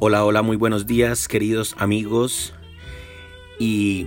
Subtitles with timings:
[0.00, 2.54] Hola, hola, muy buenos días queridos amigos
[3.58, 4.06] y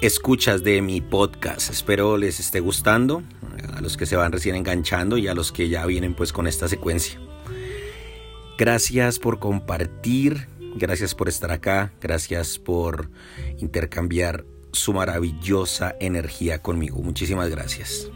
[0.00, 1.70] escuchas de mi podcast.
[1.70, 3.24] Espero les esté gustando
[3.74, 6.46] a los que se van recién enganchando y a los que ya vienen pues con
[6.46, 7.18] esta secuencia.
[8.56, 10.46] Gracias por compartir,
[10.76, 13.10] gracias por estar acá, gracias por
[13.58, 17.02] intercambiar su maravillosa energía conmigo.
[17.02, 18.08] Muchísimas gracias.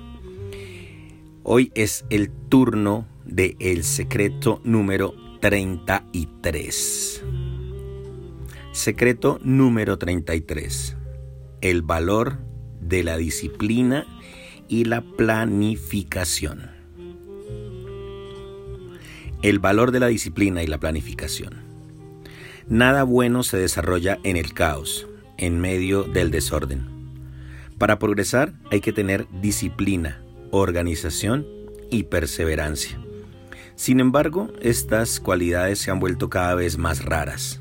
[1.43, 7.25] Hoy es el turno de El Secreto número 33.
[8.73, 10.97] Secreto número 33.
[11.61, 12.39] El valor
[12.81, 14.05] de la disciplina
[14.69, 16.71] y la planificación.
[19.43, 21.55] El valor de la disciplina y la planificación.
[22.67, 26.87] Nada bueno se desarrolla en el caos, en medio del desorden.
[27.79, 31.47] Para progresar hay que tener disciplina, organización
[31.91, 32.99] y perseverancia.
[33.79, 37.61] Sin embargo, estas cualidades se han vuelto cada vez más raras.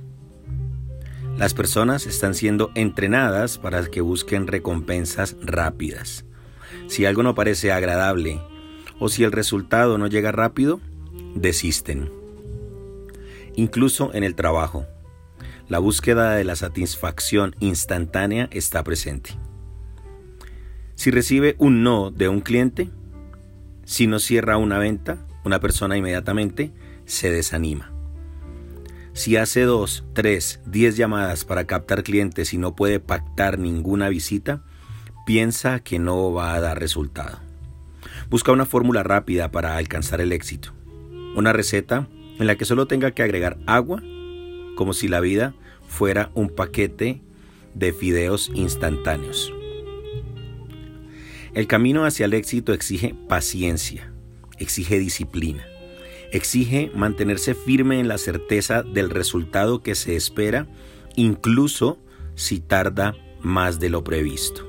[1.38, 6.25] Las personas están siendo entrenadas para que busquen recompensas rápidas.
[6.88, 8.42] Si algo no parece agradable
[8.97, 10.81] o si el resultado no llega rápido,
[11.36, 12.11] desisten.
[13.55, 14.88] Incluso en el trabajo,
[15.70, 19.38] la búsqueda de la satisfacción instantánea está presente.
[20.95, 22.89] Si recibe un no de un cliente,
[23.86, 26.72] si no cierra una venta, una persona inmediatamente
[27.06, 27.92] se desanima.
[29.14, 34.62] Si hace dos, tres, diez llamadas para captar clientes y no puede pactar ninguna visita,
[35.26, 37.39] piensa que no va a dar resultado.
[38.30, 40.73] Busca una fórmula rápida para alcanzar el éxito.
[41.36, 44.04] Una receta en la que solo tenga que agregar agua,
[44.76, 45.56] como si la vida
[45.88, 47.22] fuera un paquete
[47.73, 49.52] de fideos instantáneos.
[51.54, 54.11] El camino hacia el éxito exige paciencia,
[54.59, 55.66] exige disciplina,
[56.31, 60.67] exige mantenerse firme en la certeza del resultado que se espera,
[61.16, 61.99] incluso
[62.36, 64.67] si tarda más de lo previsto.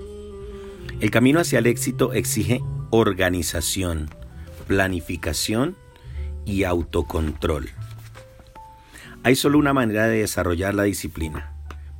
[1.00, 4.10] El camino hacia el éxito exige organización,
[4.66, 5.76] planificación
[6.44, 7.70] y autocontrol.
[9.22, 11.52] Hay solo una manera de desarrollar la disciplina,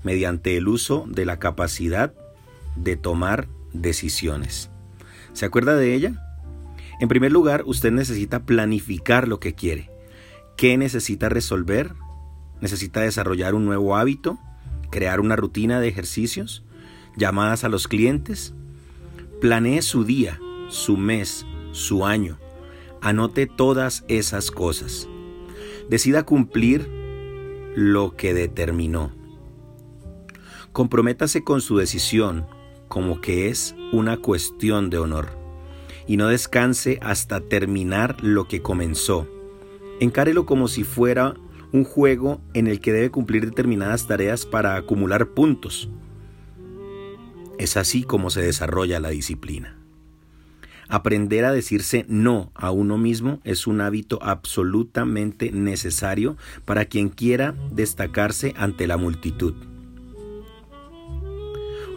[0.03, 2.15] mediante el uso de la capacidad
[2.77, 4.71] de tomar decisiones.
[5.33, 6.28] ¿Se acuerda de ella?
[7.01, 9.91] En primer lugar, usted necesita planificar lo que quiere.
[10.57, 11.95] ¿Qué necesita resolver?
[12.61, 14.39] ¿Necesita desarrollar un nuevo hábito?
[14.91, 16.65] ¿Crear una rutina de ejercicios?
[17.17, 18.53] ¿Llamadas a los clientes?
[19.41, 22.39] Planee su día, su mes, su año.
[23.01, 25.09] Anote todas esas cosas.
[25.89, 26.91] Decida cumplir
[27.77, 29.13] lo que determinó.
[30.73, 32.47] Comprométase con su decisión
[32.89, 35.38] como que es una cuestión de honor
[36.09, 39.29] y no descanse hasta terminar lo que comenzó.
[40.01, 41.35] Encárelo como si fuera
[41.71, 45.91] un juego en el que debe cumplir determinadas tareas para acumular puntos.
[47.59, 49.77] Es así como se desarrolla la disciplina.
[50.89, 57.55] Aprender a decirse no a uno mismo es un hábito absolutamente necesario para quien quiera
[57.71, 59.68] destacarse ante la multitud.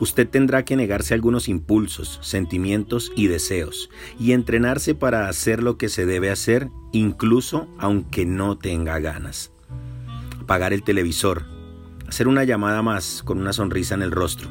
[0.02, 5.90] Usted tendrá que negarse algunos impulsos, sentimientos y deseos, y entrenarse para hacer lo que
[5.90, 9.52] se debe hacer, incluso aunque no tenga ganas.
[10.42, 11.46] Apagar el televisor,
[12.08, 14.50] hacer una llamada más con una sonrisa en el rostro.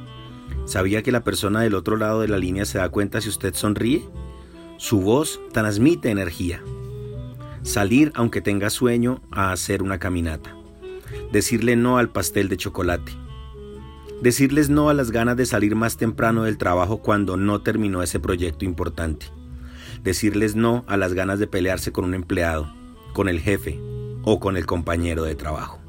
[0.67, 3.53] ¿Sabía que la persona del otro lado de la línea se da cuenta si usted
[3.55, 4.09] sonríe?
[4.77, 6.63] Su voz transmite energía.
[7.63, 10.55] Salir aunque tenga sueño a hacer una caminata.
[11.33, 13.30] Decirle no al pastel de chocolate
[14.23, 18.21] Decirles no a las ganas de salir más temprano del trabajo cuando no terminó ese
[18.21, 19.27] proyecto importante.
[20.03, 22.71] Decirles no a las ganas de pelearse con un empleado,
[23.15, 23.81] con el jefe
[24.23, 25.81] o con el compañero de trabajo.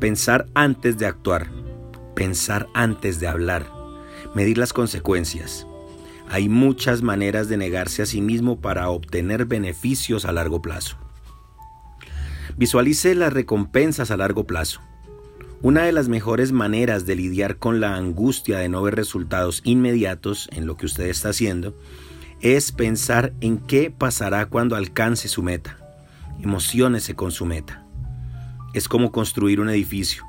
[0.00, 1.48] Pensar antes de actuar.
[2.16, 3.70] Pensar antes de hablar.
[4.34, 5.68] Medir las consecuencias.
[6.28, 10.96] Hay muchas maneras de negarse a sí mismo para obtener beneficios a largo plazo.
[12.56, 14.80] Visualice las recompensas a largo plazo.
[15.60, 20.48] Una de las mejores maneras de lidiar con la angustia de no ver resultados inmediatos
[20.52, 21.76] en lo que usted está haciendo
[22.40, 25.76] es pensar en qué pasará cuando alcance su meta.
[26.40, 27.84] Emociónese con su meta.
[28.72, 30.22] Es como construir un edificio.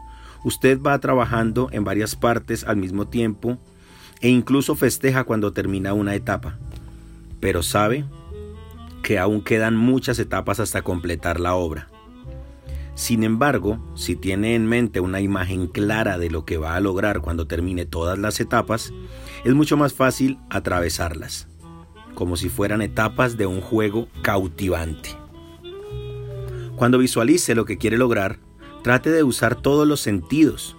[0.43, 3.59] Usted va trabajando en varias partes al mismo tiempo
[4.21, 6.57] e incluso festeja cuando termina una etapa.
[7.39, 8.03] Pero sabe
[9.03, 11.87] que aún quedan muchas etapas hasta completar la obra.
[12.99, 17.21] Sin embargo, si tiene en mente una imagen clara de lo que va a lograr
[17.21, 18.91] cuando termine todas las etapas,
[19.45, 21.47] es mucho más fácil atravesarlas,
[22.13, 25.11] como si fueran etapas de un juego cautivante.
[26.75, 28.39] Cuando visualice lo que quiere lograr,
[28.81, 30.77] Trate de usar todos los sentidos.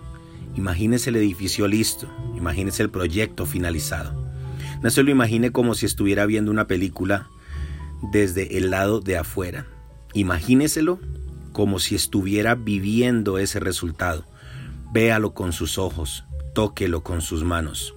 [0.57, 4.33] Imagínese el edificio listo, imagínese el proyecto finalizado.
[4.83, 7.29] No se lo imagine como si estuviera viendo una película
[8.11, 9.67] desde el lado de afuera.
[10.15, 10.99] Imagíneselo
[11.61, 14.25] como si estuviera viviendo ese resultado.
[14.95, 16.25] Véalo con sus ojos,
[16.55, 17.95] tóquelo con sus manos,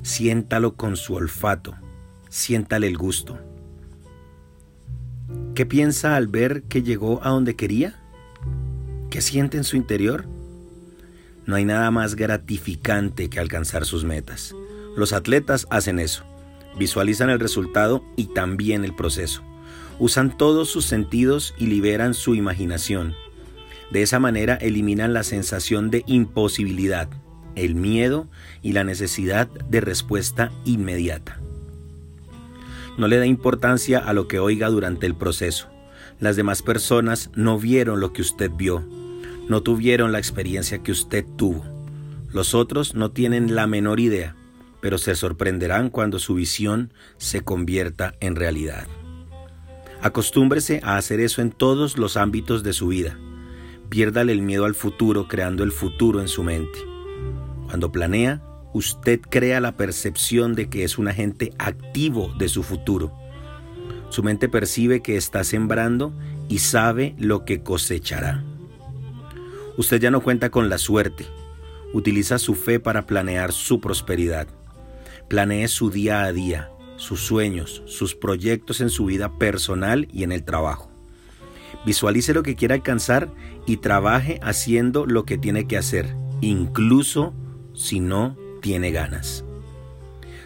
[0.00, 1.74] siéntalo con su olfato,
[2.30, 3.38] siéntale el gusto.
[5.54, 8.00] ¿Qué piensa al ver que llegó a donde quería?
[9.10, 10.24] ¿Qué siente en su interior?
[11.44, 14.54] No hay nada más gratificante que alcanzar sus metas.
[14.96, 16.24] Los atletas hacen eso.
[16.78, 19.42] Visualizan el resultado y también el proceso.
[19.98, 23.14] Usan todos sus sentidos y liberan su imaginación.
[23.90, 27.08] De esa manera eliminan la sensación de imposibilidad,
[27.54, 28.28] el miedo
[28.62, 31.38] y la necesidad de respuesta inmediata.
[32.96, 35.68] No le da importancia a lo que oiga durante el proceso.
[36.20, 38.84] Las demás personas no vieron lo que usted vio,
[39.48, 41.64] no tuvieron la experiencia que usted tuvo.
[42.32, 44.36] Los otros no tienen la menor idea,
[44.80, 48.86] pero se sorprenderán cuando su visión se convierta en realidad.
[50.02, 53.16] Acostúmbrese a hacer eso en todos los ámbitos de su vida.
[53.88, 56.78] Piérdale el miedo al futuro creando el futuro en su mente.
[57.68, 63.12] Cuando planea, usted crea la percepción de que es un agente activo de su futuro.
[64.08, 66.12] Su mente percibe que está sembrando
[66.48, 68.42] y sabe lo que cosechará.
[69.76, 71.26] Usted ya no cuenta con la suerte.
[71.92, 74.48] Utiliza su fe para planear su prosperidad.
[75.28, 76.70] Planee su día a día,
[77.02, 80.88] sus sueños, sus proyectos en su vida personal y en el trabajo.
[81.84, 83.28] Visualice lo que quiere alcanzar
[83.66, 87.34] y trabaje haciendo lo que tiene que hacer, incluso
[87.74, 89.44] si no tiene ganas.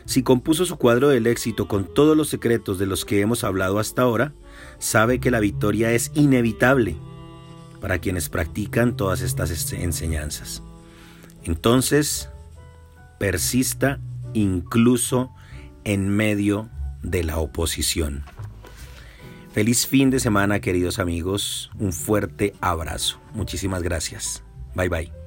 [0.06, 3.78] Si compuso su cuadro del éxito con todos los secretos de los que hemos hablado
[3.78, 4.32] hasta ahora,
[4.78, 6.96] sabe que la victoria es inevitable
[7.82, 10.62] para quienes practican todas estas enseñanzas.
[11.44, 12.30] Entonces,
[13.18, 14.00] persista
[14.32, 15.32] incluso
[15.86, 16.68] en medio
[17.02, 18.24] de la oposición.
[19.52, 21.70] Feliz fin de semana, queridos amigos.
[21.78, 23.20] Un fuerte abrazo.
[23.32, 24.42] Muchísimas gracias.
[24.74, 25.25] Bye bye.